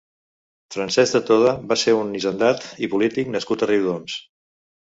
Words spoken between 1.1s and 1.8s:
de Toda va